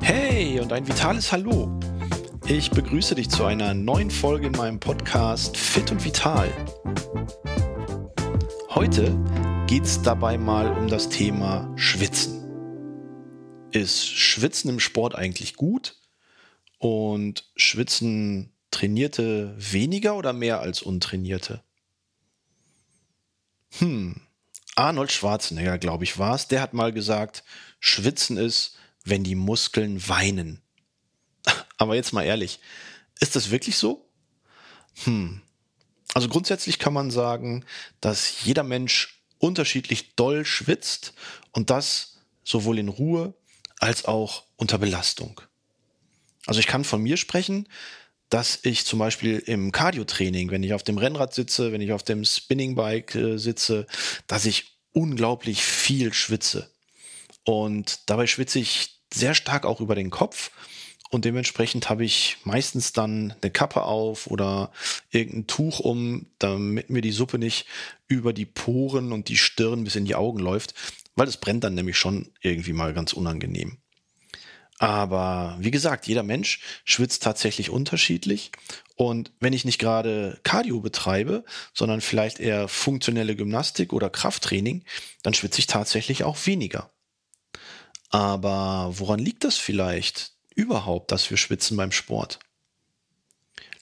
Hey 0.00 0.60
und 0.60 0.72
ein 0.72 0.86
vitales 0.86 1.32
Hallo. 1.32 1.78
Ich 2.46 2.70
begrüße 2.70 3.14
dich 3.14 3.28
zu 3.28 3.44
einer 3.44 3.74
neuen 3.74 4.10
Folge 4.10 4.48
in 4.48 4.52
meinem 4.52 4.80
Podcast 4.80 5.56
Fit 5.56 5.90
und 5.90 6.04
Vital. 6.04 6.52
Heute 8.70 9.16
geht 9.66 9.84
es 9.84 10.02
dabei 10.02 10.36
mal 10.36 10.72
um 10.76 10.88
das 10.88 11.08
Thema 11.08 11.72
Schwitzen. 11.76 12.40
Ist 13.72 14.06
Schwitzen 14.06 14.70
im 14.70 14.80
Sport 14.80 15.14
eigentlich 15.14 15.54
gut? 15.54 15.96
Und 16.78 17.50
schwitzen 17.56 18.52
Trainierte 18.70 19.54
weniger 19.58 20.16
oder 20.16 20.32
mehr 20.32 20.60
als 20.60 20.80
Untrainierte? 20.80 21.62
Hm, 23.78 24.20
Arnold 24.76 25.12
Schwarzenegger, 25.12 25.78
glaube 25.78 26.04
ich, 26.04 26.18
war 26.18 26.34
es, 26.34 26.48
der 26.48 26.62
hat 26.62 26.74
mal 26.74 26.92
gesagt, 26.92 27.44
Schwitzen 27.80 28.36
ist, 28.36 28.76
wenn 29.04 29.24
die 29.24 29.34
Muskeln 29.34 30.08
weinen. 30.08 30.62
Aber 31.78 31.94
jetzt 31.94 32.12
mal 32.12 32.24
ehrlich, 32.24 32.60
ist 33.18 33.36
das 33.36 33.50
wirklich 33.50 33.76
so? 33.76 34.08
Hm. 35.04 35.40
Also 36.14 36.28
grundsätzlich 36.28 36.78
kann 36.78 36.92
man 36.92 37.10
sagen, 37.10 37.64
dass 38.00 38.44
jeder 38.44 38.62
Mensch 38.62 39.22
unterschiedlich 39.38 40.16
doll 40.16 40.44
schwitzt 40.44 41.14
und 41.52 41.70
das 41.70 42.18
sowohl 42.42 42.78
in 42.78 42.88
Ruhe 42.88 43.34
als 43.78 44.04
auch 44.04 44.44
unter 44.56 44.78
Belastung. 44.78 45.40
Also 46.46 46.60
ich 46.60 46.66
kann 46.66 46.84
von 46.84 47.02
mir 47.02 47.16
sprechen, 47.16 47.68
dass 48.30 48.60
ich 48.62 48.86
zum 48.86 48.98
Beispiel 48.98 49.38
im 49.38 49.72
Cardio-Training, 49.72 50.50
wenn 50.50 50.62
ich 50.62 50.72
auf 50.72 50.84
dem 50.84 50.98
Rennrad 50.98 51.34
sitze, 51.34 51.72
wenn 51.72 51.80
ich 51.80 51.92
auf 51.92 52.04
dem 52.04 52.24
Spinningbike 52.24 53.18
äh, 53.18 53.38
sitze, 53.38 53.86
dass 54.26 54.46
ich 54.46 54.78
unglaublich 54.92 55.62
viel 55.62 56.12
schwitze. 56.12 56.70
Und 57.44 58.00
dabei 58.06 58.26
schwitze 58.26 58.60
ich 58.60 59.00
sehr 59.12 59.34
stark 59.34 59.66
auch 59.66 59.80
über 59.80 59.94
den 59.94 60.10
Kopf. 60.10 60.52
Und 61.10 61.24
dementsprechend 61.24 61.90
habe 61.90 62.04
ich 62.04 62.36
meistens 62.44 62.92
dann 62.92 63.34
eine 63.42 63.50
Kappe 63.50 63.82
auf 63.82 64.28
oder 64.28 64.70
irgendein 65.10 65.48
Tuch 65.48 65.80
um, 65.80 66.26
damit 66.38 66.88
mir 66.88 67.02
die 67.02 67.10
Suppe 67.10 67.38
nicht 67.38 67.66
über 68.06 68.32
die 68.32 68.46
Poren 68.46 69.12
und 69.12 69.28
die 69.28 69.36
Stirn 69.36 69.82
bis 69.82 69.96
in 69.96 70.04
die 70.04 70.14
Augen 70.14 70.38
läuft, 70.38 70.74
weil 71.16 71.26
es 71.26 71.36
brennt 71.36 71.64
dann 71.64 71.74
nämlich 71.74 71.98
schon 71.98 72.30
irgendwie 72.42 72.72
mal 72.72 72.94
ganz 72.94 73.12
unangenehm. 73.12 73.78
Aber 74.80 75.56
wie 75.60 75.70
gesagt, 75.70 76.06
jeder 76.06 76.22
Mensch 76.22 76.62
schwitzt 76.86 77.22
tatsächlich 77.22 77.68
unterschiedlich. 77.68 78.50
Und 78.96 79.30
wenn 79.38 79.52
ich 79.52 79.66
nicht 79.66 79.78
gerade 79.78 80.40
Cardio 80.42 80.80
betreibe, 80.80 81.44
sondern 81.74 82.00
vielleicht 82.00 82.40
eher 82.40 82.66
funktionelle 82.66 83.36
Gymnastik 83.36 83.92
oder 83.92 84.08
Krafttraining, 84.08 84.82
dann 85.22 85.34
schwitze 85.34 85.58
ich 85.58 85.66
tatsächlich 85.66 86.24
auch 86.24 86.46
weniger. 86.46 86.88
Aber 88.08 88.94
woran 88.96 89.18
liegt 89.18 89.44
das 89.44 89.58
vielleicht 89.58 90.32
überhaupt, 90.54 91.12
dass 91.12 91.28
wir 91.28 91.36
schwitzen 91.36 91.76
beim 91.76 91.92
Sport? 91.92 92.38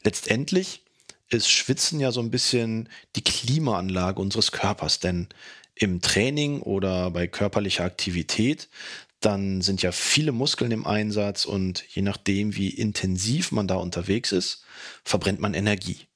Letztendlich 0.03 0.83
ist 1.29 1.49
Schwitzen 1.49 2.01
ja 2.01 2.11
so 2.11 2.21
ein 2.21 2.33
bisschen 2.33 2.89
die 3.15 3.23
Klimaanlage 3.23 4.21
unseres 4.21 4.51
Körpers, 4.51 4.99
denn 4.99 5.29
im 5.77 6.01
Training 6.01 6.61
oder 6.61 7.13
bei 7.13 7.29
körperlicher 7.29 7.85
Aktivität 7.85 8.69
dann 9.21 9.63
sind 9.63 9.83
ja 9.83 9.93
viele 9.93 10.33
Muskeln 10.33 10.71
im 10.71 10.87
Einsatz 10.87 11.45
und 11.45 11.85
je 11.89 12.03
nachdem, 12.03 12.55
wie 12.55 12.69
intensiv 12.69 13.51
man 13.51 13.67
da 13.67 13.75
unterwegs 13.77 14.33
ist, 14.33 14.63
verbrennt 15.05 15.41
man 15.41 15.55
Energie. 15.55 16.07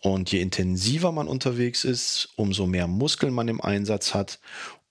Und 0.00 0.32
je 0.32 0.40
intensiver 0.40 1.12
man 1.12 1.28
unterwegs 1.28 1.84
ist, 1.84 2.30
umso 2.36 2.66
mehr 2.66 2.88
Muskeln 2.88 3.32
man 3.32 3.48
im 3.48 3.60
Einsatz 3.60 4.14
hat 4.14 4.40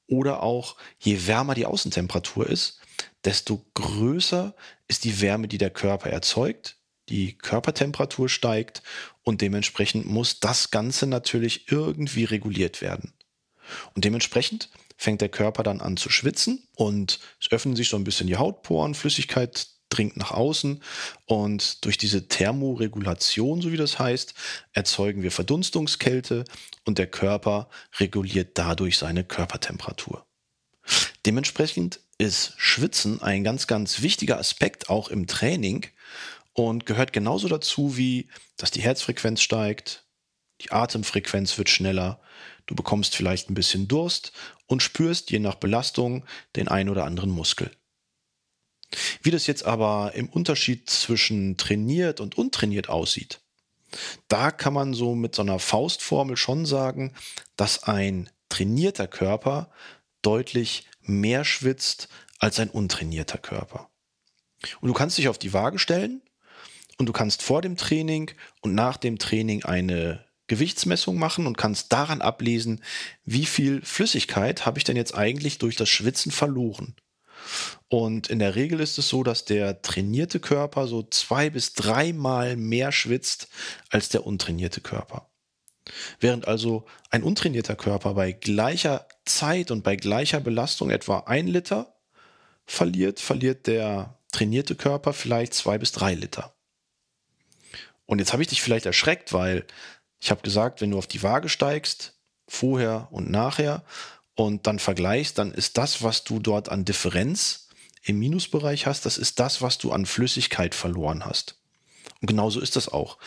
oder 0.07 0.43
auch 0.43 0.77
je 0.99 1.27
wärmer 1.27 1.55
die 1.55 1.65
Außentemperatur 1.65 2.47
ist, 2.47 2.79
desto 3.25 3.65
größer 3.73 4.55
ist 4.87 5.03
die 5.03 5.19
Wärme, 5.19 5.47
die 5.47 5.57
der 5.57 5.69
Körper 5.69 6.09
erzeugt, 6.09 6.77
die 7.09 7.37
Körpertemperatur 7.37 8.29
steigt 8.29 8.83
und 9.23 9.41
dementsprechend 9.41 10.05
muss 10.05 10.39
das 10.39 10.71
Ganze 10.71 11.07
natürlich 11.07 11.71
irgendwie 11.71 12.23
reguliert 12.23 12.81
werden. 12.81 13.13
Und 13.95 14.05
dementsprechend 14.05 14.69
fängt 15.01 15.21
der 15.21 15.29
Körper 15.29 15.63
dann 15.63 15.81
an 15.81 15.97
zu 15.97 16.11
schwitzen 16.11 16.67
und 16.75 17.19
es 17.41 17.51
öffnen 17.51 17.75
sich 17.75 17.89
so 17.89 17.97
ein 17.97 18.03
bisschen 18.03 18.27
die 18.27 18.35
Hautporen, 18.35 18.93
Flüssigkeit 18.93 19.67
dringt 19.89 20.15
nach 20.15 20.29
außen 20.29 20.83
und 21.25 21.83
durch 21.83 21.97
diese 21.97 22.27
Thermoregulation, 22.27 23.61
so 23.61 23.71
wie 23.71 23.77
das 23.77 23.97
heißt, 23.97 24.35
erzeugen 24.73 25.23
wir 25.23 25.31
Verdunstungskälte 25.31 26.45
und 26.85 26.99
der 26.99 27.07
Körper 27.07 27.67
reguliert 27.99 28.59
dadurch 28.59 28.99
seine 28.99 29.23
Körpertemperatur. 29.23 30.23
Dementsprechend 31.25 31.99
ist 32.19 32.53
Schwitzen 32.57 33.23
ein 33.23 33.43
ganz, 33.43 33.65
ganz 33.65 34.03
wichtiger 34.03 34.37
Aspekt 34.37 34.91
auch 34.91 35.09
im 35.09 35.25
Training 35.25 35.87
und 36.53 36.85
gehört 36.85 37.11
genauso 37.11 37.47
dazu 37.47 37.97
wie, 37.97 38.29
dass 38.55 38.69
die 38.69 38.81
Herzfrequenz 38.81 39.41
steigt, 39.41 40.05
die 40.61 40.71
Atemfrequenz 40.71 41.57
wird 41.57 41.69
schneller, 41.69 42.19
du 42.65 42.75
bekommst 42.75 43.15
vielleicht 43.15 43.49
ein 43.49 43.55
bisschen 43.55 43.87
Durst 43.87 44.31
und 44.67 44.83
spürst 44.83 45.31
je 45.31 45.39
nach 45.39 45.55
Belastung 45.55 46.25
den 46.55 46.67
ein 46.67 46.89
oder 46.89 47.05
anderen 47.05 47.31
Muskel. 47.31 47.71
Wie 49.21 49.31
das 49.31 49.47
jetzt 49.47 49.65
aber 49.65 50.13
im 50.15 50.29
Unterschied 50.29 50.89
zwischen 50.89 51.57
trainiert 51.57 52.19
und 52.19 52.37
untrainiert 52.37 52.89
aussieht, 52.89 53.41
da 54.27 54.51
kann 54.51 54.73
man 54.73 54.93
so 54.93 55.15
mit 55.15 55.35
so 55.35 55.41
einer 55.41 55.59
Faustformel 55.59 56.37
schon 56.37 56.65
sagen, 56.65 57.13
dass 57.55 57.83
ein 57.83 58.29
trainierter 58.49 59.07
Körper 59.07 59.71
deutlich 60.21 60.85
mehr 61.01 61.45
schwitzt 61.45 62.09
als 62.39 62.59
ein 62.59 62.69
untrainierter 62.69 63.37
Körper. 63.37 63.89
Und 64.79 64.89
du 64.89 64.93
kannst 64.93 65.17
dich 65.17 65.27
auf 65.27 65.37
die 65.37 65.53
Waage 65.53 65.79
stellen 65.79 66.21
und 66.97 67.07
du 67.07 67.13
kannst 67.13 67.41
vor 67.41 67.61
dem 67.61 67.77
Training 67.77 68.31
und 68.61 68.75
nach 68.75 68.97
dem 68.97 69.17
Training 69.17 69.63
eine 69.63 70.25
Gewichtsmessung 70.51 71.17
machen 71.17 71.47
und 71.47 71.57
kannst 71.57 71.93
daran 71.93 72.21
ablesen, 72.21 72.83
wie 73.23 73.45
viel 73.45 73.81
Flüssigkeit 73.83 74.65
habe 74.65 74.79
ich 74.79 74.83
denn 74.83 74.97
jetzt 74.97 75.15
eigentlich 75.15 75.59
durch 75.59 75.77
das 75.77 75.87
Schwitzen 75.87 76.29
verloren. 76.29 76.93
Und 77.87 78.29
in 78.29 78.39
der 78.39 78.55
Regel 78.55 78.81
ist 78.81 78.97
es 78.97 79.07
so, 79.07 79.23
dass 79.23 79.45
der 79.45 79.81
trainierte 79.81 80.41
Körper 80.41 80.87
so 80.87 81.03
zwei 81.03 81.49
bis 81.49 81.71
dreimal 81.71 82.57
mehr 82.57 82.91
schwitzt 82.91 83.47
als 83.89 84.09
der 84.09 84.25
untrainierte 84.25 84.81
Körper. 84.81 85.29
Während 86.19 86.49
also 86.49 86.85
ein 87.09 87.23
untrainierter 87.23 87.77
Körper 87.77 88.13
bei 88.13 88.33
gleicher 88.33 89.07
Zeit 89.23 89.71
und 89.71 89.85
bei 89.85 89.95
gleicher 89.95 90.41
Belastung 90.41 90.89
etwa 90.89 91.19
ein 91.19 91.47
Liter 91.47 91.95
verliert, 92.65 93.21
verliert 93.21 93.67
der 93.67 94.19
trainierte 94.33 94.75
Körper 94.75 95.13
vielleicht 95.13 95.53
zwei 95.53 95.77
bis 95.77 95.93
drei 95.93 96.13
Liter. 96.13 96.53
Und 98.05 98.19
jetzt 98.19 98.33
habe 98.33 98.43
ich 98.43 98.49
dich 98.49 98.61
vielleicht 98.61 98.85
erschreckt, 98.85 99.31
weil 99.31 99.65
ich 100.21 100.31
habe 100.31 100.41
gesagt, 100.41 100.81
wenn 100.81 100.91
du 100.91 100.97
auf 100.97 101.07
die 101.07 101.23
Waage 101.23 101.49
steigst, 101.49 102.13
vorher 102.47 103.07
und 103.11 103.29
nachher, 103.29 103.83
und 104.35 104.67
dann 104.67 104.79
vergleichst, 104.79 105.37
dann 105.37 105.51
ist 105.51 105.77
das, 105.77 106.03
was 106.03 106.23
du 106.23 106.39
dort 106.39 106.69
an 106.69 106.85
Differenz 106.85 107.67
im 108.03 108.19
Minusbereich 108.19 108.87
hast, 108.87 109.05
das 109.05 109.17
ist 109.17 109.39
das, 109.39 109.61
was 109.61 109.77
du 109.77 109.91
an 109.91 110.05
Flüssigkeit 110.05 110.73
verloren 110.73 111.25
hast. 111.25 111.59
Und 112.21 112.27
genauso 112.27 112.59
ist 112.59 112.75
das 112.75 112.89
auch. 112.89 113.17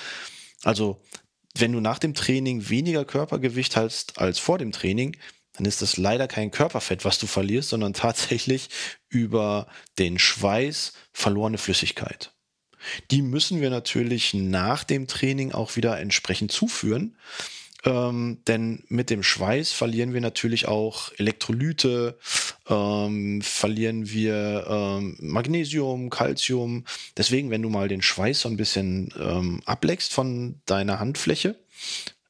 Also, 0.62 1.00
wenn 1.56 1.72
du 1.72 1.80
nach 1.80 1.98
dem 1.98 2.14
Training 2.14 2.68
weniger 2.68 3.04
Körpergewicht 3.04 3.76
hast 3.76 4.18
als 4.18 4.38
vor 4.38 4.58
dem 4.58 4.72
Training, 4.72 5.16
dann 5.52 5.66
ist 5.66 5.82
das 5.82 5.96
leider 5.96 6.26
kein 6.26 6.50
Körperfett, 6.50 7.04
was 7.04 7.18
du 7.18 7.28
verlierst, 7.28 7.68
sondern 7.68 7.92
tatsächlich 7.92 8.70
über 9.08 9.68
den 9.98 10.18
Schweiß 10.18 10.94
verlorene 11.12 11.58
Flüssigkeit. 11.58 12.33
Die 13.10 13.22
müssen 13.22 13.60
wir 13.60 13.70
natürlich 13.70 14.34
nach 14.34 14.84
dem 14.84 15.06
Training 15.06 15.52
auch 15.52 15.76
wieder 15.76 15.98
entsprechend 15.98 16.52
zuführen. 16.52 17.16
Ähm, 17.84 18.38
denn 18.46 18.82
mit 18.88 19.10
dem 19.10 19.22
Schweiß 19.22 19.72
verlieren 19.72 20.14
wir 20.14 20.22
natürlich 20.22 20.66
auch 20.68 21.12
Elektrolyte, 21.18 22.18
ähm, 22.68 23.42
verlieren 23.42 24.08
wir 24.08 24.66
ähm, 24.68 25.16
Magnesium, 25.20 26.08
Calcium. 26.08 26.84
Deswegen, 27.16 27.50
wenn 27.50 27.60
du 27.60 27.68
mal 27.68 27.88
den 27.88 28.00
Schweiß 28.00 28.40
so 28.40 28.48
ein 28.48 28.56
bisschen 28.56 29.12
ähm, 29.20 29.60
ableckst 29.66 30.14
von 30.14 30.60
deiner 30.64 30.98
Handfläche, 30.98 31.56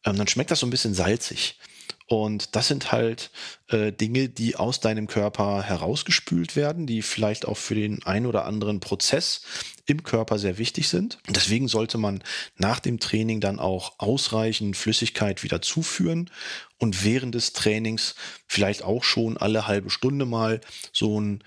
ähm, 0.05 0.17
dann 0.17 0.27
schmeckt 0.27 0.51
das 0.51 0.59
so 0.59 0.67
ein 0.67 0.71
bisschen 0.71 0.95
salzig. 0.95 1.57
Und 2.07 2.55
das 2.55 2.69
sind 2.69 2.93
halt 2.93 3.31
äh, 3.69 3.91
Dinge, 3.91 4.29
die 4.29 4.57
aus 4.57 4.81
deinem 4.81 5.07
Körper 5.07 5.63
herausgespült 5.63 6.55
werden, 6.55 6.87
die 6.87 7.01
vielleicht 7.01 7.47
auch 7.47 7.57
für 7.57 7.75
den 7.75 8.03
ein 8.05 8.27
oder 8.27 8.45
anderen 8.45 8.81
Prozess 8.81 9.43
im 9.87 10.03
Körper 10.03 10.39
sehr 10.39 10.59
wichtig 10.59 10.89
sind. 10.89 11.19
Und 11.27 11.37
deswegen 11.37 11.67
sollte 11.67 11.97
man 11.97 12.23
nach 12.57 12.79
dem 12.79 13.01
Training 13.01 13.41
dann 13.41 13.59
auch 13.59 13.95
ausreichend 13.99 14.77
Flüssigkeit 14.77 15.43
wieder 15.43 15.63
zuführen 15.63 16.31
und 16.79 17.05
während 17.05 17.35
des 17.35 17.55
Trainings 17.55 18.15
vielleicht 18.47 18.83
auch 18.83 19.03
schon 19.03 19.39
alle 19.39 19.67
halbe 19.67 19.89
Stunde 19.89 20.27
mal 20.27 20.61
so 20.93 21.19
ein 21.19 21.43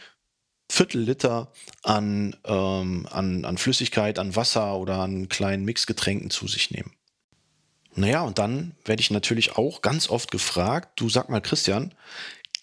Viertel 0.69 1.01
Liter 1.01 1.53
an, 1.83 2.35
ähm, 2.45 3.07
an, 3.09 3.45
an 3.45 3.57
Flüssigkeit, 3.57 4.19
an 4.19 4.35
Wasser 4.35 4.75
oder 4.77 4.99
an 4.99 5.29
kleinen 5.29 5.63
Mixgetränken 5.63 6.29
zu 6.29 6.47
sich 6.47 6.71
nehmen. 6.71 6.96
Naja, 7.97 8.21
und 8.21 8.37
dann 8.37 8.75
werde 8.85 9.01
ich 9.01 9.09
natürlich 9.09 9.53
auch 9.53 9.81
ganz 9.81 10.09
oft 10.09 10.29
gefragt, 10.29 11.01
du 11.01 11.09
sag 11.09 11.29
mal 11.29 11.41
Christian, 11.41 11.95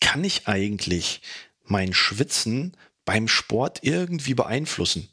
kann 0.01 0.23
ich 0.23 0.47
eigentlich 0.47 1.23
mein 1.65 1.93
Schwitzen 1.93 2.77
beim 3.05 3.27
Sport 3.27 3.81
irgendwie 3.83 4.35
beeinflussen? 4.35 5.09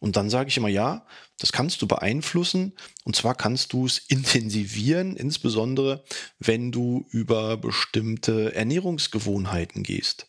Und 0.00 0.16
dann 0.16 0.28
sage 0.28 0.50
ich 0.50 0.58
immer, 0.58 0.68
ja, 0.68 1.06
das 1.38 1.50
kannst 1.50 1.80
du 1.80 1.86
beeinflussen. 1.86 2.74
Und 3.04 3.16
zwar 3.16 3.34
kannst 3.34 3.72
du 3.72 3.86
es 3.86 3.98
intensivieren, 3.98 5.16
insbesondere 5.16 6.04
wenn 6.38 6.70
du 6.70 7.06
über 7.10 7.56
bestimmte 7.56 8.54
Ernährungsgewohnheiten 8.54 9.82
gehst. 9.82 10.26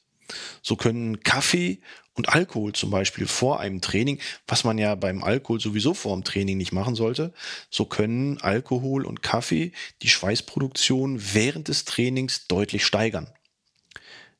So 0.61 0.75
können 0.75 1.21
Kaffee 1.21 1.79
und 2.13 2.29
Alkohol 2.29 2.73
zum 2.73 2.89
Beispiel 2.89 3.27
vor 3.27 3.59
einem 3.59 3.79
Training, 3.79 4.19
was 4.47 4.63
man 4.63 4.77
ja 4.77 4.95
beim 4.95 5.23
Alkohol 5.23 5.59
sowieso 5.59 5.93
vor 5.93 6.15
dem 6.15 6.23
Training 6.23 6.57
nicht 6.57 6.71
machen 6.71 6.95
sollte, 6.95 7.33
so 7.69 7.85
können 7.85 8.41
Alkohol 8.41 9.05
und 9.05 9.21
Kaffee 9.21 9.71
die 10.01 10.09
Schweißproduktion 10.09 11.21
während 11.33 11.67
des 11.67 11.85
Trainings 11.85 12.47
deutlich 12.47 12.85
steigern. 12.85 13.31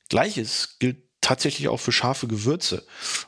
Gleiches 0.10 0.80
gilt 0.80 1.07
tatsächlich 1.28 1.68
auch 1.68 1.82
für 1.82 1.92
scharfe 1.92 2.26
Gewürze. 2.26 2.86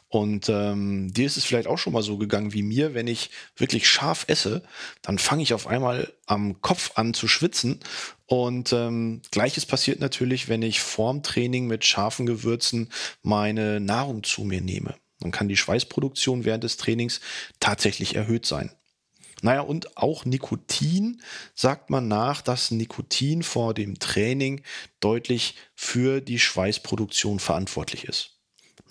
Und 0.08 0.48
ähm, 0.48 1.14
dir 1.14 1.26
ist 1.26 1.36
es 1.36 1.44
vielleicht 1.44 1.68
auch 1.68 1.78
schon 1.78 1.92
mal 1.92 2.02
so 2.02 2.18
gegangen 2.18 2.54
wie 2.54 2.64
mir, 2.64 2.94
wenn 2.94 3.08
ich 3.08 3.30
wirklich 3.58 3.90
scharf 3.90 4.24
esse, 4.30 4.64
dann 5.02 5.20
fange 5.20 5.44
ich 5.44 5.54
auf 5.54 5.68
einmal 5.68 6.14
am 6.26 6.62
Kopf 6.62 6.92
an 6.96 7.14
zu 7.14 7.28
schwitzen. 7.28 7.82
Und 8.26 8.72
ähm, 8.72 9.22
gleiches 9.32 9.66
passiert 9.66 10.00
natürlich, 10.00 10.48
wenn 10.48 10.62
ich 10.62 10.80
vorm 10.80 11.24
Training 11.24 11.68
mit 11.68 11.84
scharfen 11.84 12.26
Gewürzen 12.26 12.90
meine 13.22 13.82
Nahrung 13.82 14.24
zu 14.24 14.46
mir 14.46 14.62
nehme. 14.62 14.96
Dann 15.20 15.32
kann 15.32 15.50
die 15.50 15.58
Schweißproduktion 15.58 16.46
während 16.46 16.64
des 16.64 16.78
Trainings 16.78 17.20
tatsächlich 17.60 18.16
erhöht 18.16 18.46
sein. 18.46 18.72
Naja, 19.42 19.62
und 19.62 19.98
auch 19.98 20.26
Nikotin 20.26 21.22
sagt 21.56 21.90
man 21.90 22.08
nach, 22.08 22.42
dass 22.42 22.72
Nikotin 22.72 23.44
vor 23.44 23.74
dem 23.74 24.00
Training 24.00 24.64
deutlich 25.00 25.56
für 25.76 26.22
die 26.22 26.40
Schweißproduktion 26.40 27.40
verantwortlich 27.40 28.06
ist. 28.06 28.40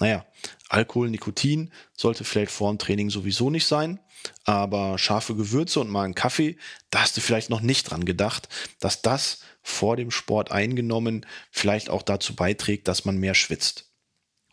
Naja, 0.00 0.27
Alkohol, 0.69 1.11
Nikotin 1.11 1.73
sollte 1.97 2.25
vielleicht 2.25 2.53
vor 2.53 2.71
dem 2.71 2.79
Training 2.79 3.11
sowieso 3.11 3.50
nicht 3.50 3.67
sein, 3.67 3.99
aber 4.45 4.99
scharfe 4.99 5.35
Gewürze 5.35 5.81
und 5.81 5.91
mal 5.91 6.05
einen 6.05 6.15
Kaffee, 6.15 6.56
da 6.91 7.03
hast 7.03 7.17
du 7.17 7.21
vielleicht 7.21 7.50
noch 7.50 7.61
nicht 7.61 7.91
dran 7.91 8.05
gedacht, 8.05 8.49
dass 8.81 9.03
das 9.03 9.41
vor 9.62 9.97
dem 9.97 10.11
Sport 10.11 10.53
eingenommen 10.53 11.27
vielleicht 11.50 11.91
auch 11.91 12.03
dazu 12.03 12.35
beiträgt, 12.35 12.89
dass 12.89 13.05
man 13.05 13.19
mehr 13.19 13.35
schwitzt. 13.35 13.93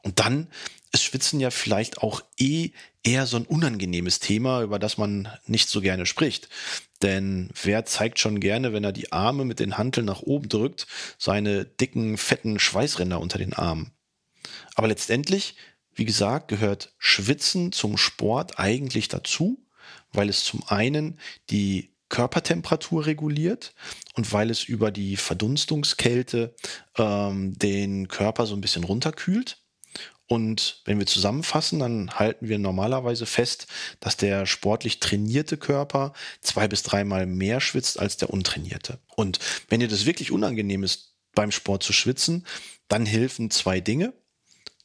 Und 0.03 0.19
dann 0.19 0.49
ist 0.91 1.03
Schwitzen 1.03 1.39
ja 1.39 1.51
vielleicht 1.51 1.99
auch 1.99 2.21
eh 2.37 2.71
eher 3.05 3.25
so 3.27 3.37
ein 3.37 3.45
unangenehmes 3.45 4.19
Thema, 4.19 4.61
über 4.61 4.79
das 4.79 4.97
man 4.97 5.29
nicht 5.45 5.69
so 5.69 5.79
gerne 5.79 6.05
spricht. 6.05 6.49
Denn 7.01 7.49
wer 7.63 7.85
zeigt 7.85 8.19
schon 8.19 8.39
gerne, 8.39 8.73
wenn 8.73 8.83
er 8.83 8.91
die 8.91 9.11
Arme 9.11 9.45
mit 9.45 9.59
den 9.59 9.77
Hanteln 9.77 10.05
nach 10.05 10.21
oben 10.21 10.49
drückt, 10.49 10.87
seine 11.17 11.65
dicken, 11.65 12.17
fetten 12.17 12.59
Schweißränder 12.59 13.19
unter 13.19 13.37
den 13.37 13.53
Armen? 13.53 13.91
Aber 14.75 14.87
letztendlich, 14.87 15.55
wie 15.93 16.05
gesagt, 16.05 16.47
gehört 16.47 16.93
Schwitzen 16.97 17.71
zum 17.71 17.97
Sport 17.97 18.59
eigentlich 18.59 19.07
dazu, 19.07 19.65
weil 20.11 20.29
es 20.29 20.43
zum 20.43 20.63
einen 20.67 21.19
die 21.49 21.91
Körpertemperatur 22.09 23.05
reguliert 23.05 23.73
und 24.13 24.31
weil 24.31 24.49
es 24.49 24.63
über 24.63 24.91
die 24.91 25.17
Verdunstungskälte 25.17 26.55
ähm, 26.97 27.57
den 27.57 28.07
Körper 28.07 28.45
so 28.45 28.55
ein 28.55 28.61
bisschen 28.61 28.83
runterkühlt. 28.83 29.64
Und 30.27 30.81
wenn 30.85 30.97
wir 30.97 31.05
zusammenfassen, 31.05 31.79
dann 31.79 32.09
halten 32.11 32.47
wir 32.47 32.57
normalerweise 32.57 33.25
fest, 33.25 33.67
dass 33.99 34.17
der 34.17 34.45
sportlich 34.47 34.99
trainierte 34.99 35.57
Körper 35.57 36.13
zwei 36.41 36.67
bis 36.67 36.81
dreimal 36.81 37.27
mehr 37.27 37.61
schwitzt 37.61 37.99
als 37.99 38.17
der 38.17 38.31
untrainierte. 38.31 38.97
Und 39.15 39.39
wenn 39.69 39.81
dir 39.81 39.87
das 39.87 40.05
wirklich 40.05 40.31
unangenehm 40.31 40.83
ist, 40.83 41.13
beim 41.35 41.51
Sport 41.51 41.83
zu 41.83 41.93
schwitzen, 41.93 42.45
dann 42.87 43.05
helfen 43.05 43.51
zwei 43.51 43.79
Dinge. 43.81 44.13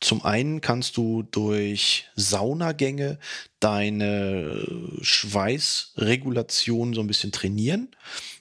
Zum 0.00 0.24
einen 0.24 0.60
kannst 0.60 0.96
du 0.96 1.22
durch 1.22 2.08
Saunagänge 2.16 3.18
deine 3.60 4.66
Schweißregulation 5.02 6.94
so 6.94 7.00
ein 7.00 7.06
bisschen 7.06 7.32
trainieren. 7.32 7.94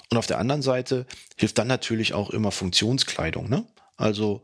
Und 0.09 0.17
auf 0.17 0.27
der 0.27 0.39
anderen 0.39 0.61
Seite 0.61 1.05
hilft 1.37 1.57
dann 1.57 1.67
natürlich 1.67 2.13
auch 2.13 2.29
immer 2.29 2.51
Funktionskleidung. 2.51 3.49
Ne? 3.49 3.65
Also 3.95 4.41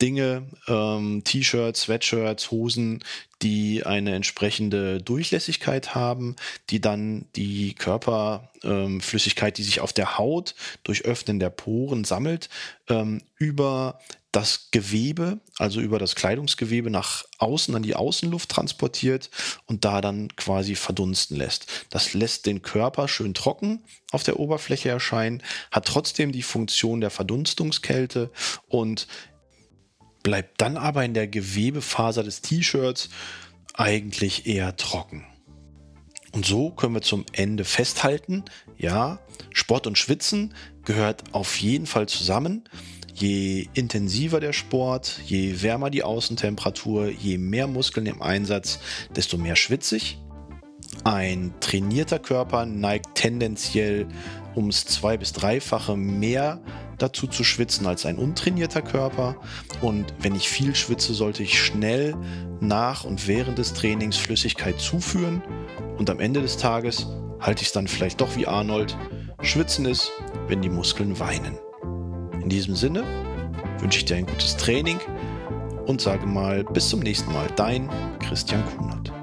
Dinge, 0.00 0.46
ähm, 0.68 1.22
T-Shirts, 1.24 1.82
Sweatshirts, 1.82 2.50
Hosen, 2.50 3.02
die 3.42 3.84
eine 3.84 4.14
entsprechende 4.14 5.00
Durchlässigkeit 5.00 5.94
haben, 5.94 6.36
die 6.70 6.80
dann 6.80 7.26
die 7.36 7.74
Körperflüssigkeit, 7.74 9.52
ähm, 9.52 9.54
die 9.56 9.62
sich 9.62 9.80
auf 9.80 9.92
der 9.92 10.18
Haut 10.18 10.54
durch 10.84 11.04
Öffnen 11.04 11.40
der 11.40 11.50
Poren 11.50 12.04
sammelt, 12.04 12.48
ähm, 12.88 13.22
über 13.36 14.00
das 14.32 14.70
Gewebe, 14.70 15.38
also 15.56 15.80
über 15.80 15.98
das 15.98 16.14
Kleidungsgewebe 16.14 16.90
nach 16.90 17.24
außen 17.38 17.74
an 17.74 17.82
die 17.82 17.96
Außenluft 17.96 18.50
transportiert 18.50 19.30
und 19.66 19.84
da 19.84 20.00
dann 20.00 20.28
quasi 20.36 20.74
verdunsten 20.74 21.36
lässt. 21.36 21.66
Das 21.90 22.12
lässt 22.12 22.46
den 22.46 22.60
Körper 22.62 23.08
schön 23.08 23.34
trocken 23.34 23.82
auf 24.12 24.22
der 24.22 24.38
Oberfläche 24.38 24.90
erscheinen, 24.90 25.42
hat 25.70 25.86
trotzdem 25.86 26.32
die 26.32 26.42
Funktion 26.42 27.00
der 27.00 27.10
Verdunstungskälte 27.10 28.30
und 28.68 29.06
bleibt 30.28 30.60
dann 30.60 30.76
aber 30.76 31.06
in 31.06 31.14
der 31.14 31.26
Gewebefaser 31.26 32.22
des 32.22 32.42
T-Shirts 32.42 33.08
eigentlich 33.72 34.46
eher 34.46 34.76
trocken. 34.76 35.24
Und 36.32 36.44
so 36.44 36.70
können 36.70 36.92
wir 36.92 37.00
zum 37.00 37.24
Ende 37.32 37.64
festhalten, 37.64 38.44
ja, 38.76 39.20
Sport 39.54 39.86
und 39.86 39.96
Schwitzen 39.96 40.52
gehört 40.84 41.32
auf 41.32 41.58
jeden 41.60 41.86
Fall 41.86 42.08
zusammen. 42.08 42.68
Je 43.14 43.68
intensiver 43.72 44.38
der 44.38 44.52
Sport, 44.52 45.18
je 45.24 45.62
wärmer 45.62 45.88
die 45.88 46.02
Außentemperatur, 46.02 47.08
je 47.08 47.38
mehr 47.38 47.66
Muskeln 47.66 48.04
im 48.04 48.20
Einsatz, 48.20 48.80
desto 49.16 49.38
mehr 49.38 49.56
schwitzig. 49.56 50.18
Ein 51.04 51.54
trainierter 51.60 52.18
Körper 52.18 52.66
neigt 52.66 53.14
tendenziell 53.14 54.06
ums 54.54 54.84
zwei- 54.84 55.16
bis 55.16 55.32
dreifache 55.32 55.96
mehr 55.96 56.60
dazu 56.98 57.26
zu 57.26 57.44
schwitzen 57.44 57.86
als 57.86 58.06
ein 58.06 58.18
untrainierter 58.18 58.82
Körper. 58.82 59.36
Und 59.80 60.12
wenn 60.20 60.34
ich 60.34 60.48
viel 60.48 60.74
schwitze, 60.74 61.14
sollte 61.14 61.42
ich 61.42 61.62
schnell 61.62 62.16
nach 62.60 63.04
und 63.04 63.26
während 63.26 63.58
des 63.58 63.72
Trainings 63.72 64.16
Flüssigkeit 64.16 64.80
zuführen. 64.80 65.42
Und 65.96 66.10
am 66.10 66.20
Ende 66.20 66.42
des 66.42 66.56
Tages 66.56 67.06
halte 67.40 67.62
ich 67.62 67.68
es 67.68 67.72
dann 67.72 67.88
vielleicht 67.88 68.20
doch 68.20 68.36
wie 68.36 68.46
Arnold. 68.46 68.96
Schwitzen 69.42 69.86
ist, 69.86 70.10
wenn 70.48 70.62
die 70.62 70.70
Muskeln 70.70 71.18
weinen. 71.20 71.58
In 72.42 72.48
diesem 72.48 72.74
Sinne 72.74 73.04
wünsche 73.78 73.98
ich 73.98 74.04
dir 74.04 74.16
ein 74.16 74.26
gutes 74.26 74.56
Training 74.56 74.98
und 75.86 76.00
sage 76.00 76.26
mal 76.26 76.64
bis 76.64 76.88
zum 76.88 77.00
nächsten 77.00 77.32
Mal. 77.32 77.46
Dein 77.56 77.88
Christian 78.20 78.64
Kunert. 78.76 79.17